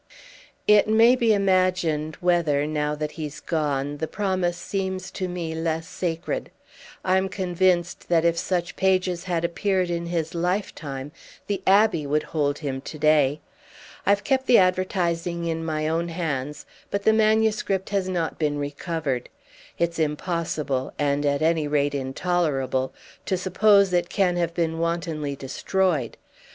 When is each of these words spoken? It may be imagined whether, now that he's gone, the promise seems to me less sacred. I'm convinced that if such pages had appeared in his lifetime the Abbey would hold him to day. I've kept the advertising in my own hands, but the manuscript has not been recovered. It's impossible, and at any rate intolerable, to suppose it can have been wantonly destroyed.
It 0.67 0.87
may 0.87 1.15
be 1.15 1.31
imagined 1.31 2.15
whether, 2.21 2.65
now 2.65 2.95
that 2.95 3.11
he's 3.11 3.39
gone, 3.39 3.97
the 3.97 4.07
promise 4.07 4.57
seems 4.57 5.11
to 5.11 5.27
me 5.29 5.53
less 5.53 5.87
sacred. 5.87 6.49
I'm 7.05 7.29
convinced 7.29 8.09
that 8.09 8.25
if 8.25 8.35
such 8.35 8.75
pages 8.75 9.25
had 9.25 9.45
appeared 9.45 9.91
in 9.91 10.07
his 10.07 10.33
lifetime 10.33 11.11
the 11.45 11.61
Abbey 11.67 12.07
would 12.07 12.23
hold 12.23 12.57
him 12.57 12.81
to 12.81 12.97
day. 12.97 13.41
I've 14.03 14.23
kept 14.23 14.47
the 14.47 14.57
advertising 14.57 15.45
in 15.45 15.63
my 15.63 15.87
own 15.87 16.07
hands, 16.07 16.65
but 16.89 17.03
the 17.03 17.13
manuscript 17.13 17.89
has 17.91 18.09
not 18.09 18.39
been 18.39 18.57
recovered. 18.57 19.29
It's 19.77 19.99
impossible, 19.99 20.93
and 20.97 21.27
at 21.27 21.43
any 21.43 21.67
rate 21.67 21.93
intolerable, 21.93 22.91
to 23.27 23.37
suppose 23.37 23.93
it 23.93 24.09
can 24.09 24.35
have 24.37 24.55
been 24.55 24.79
wantonly 24.79 25.35
destroyed. 25.35 26.17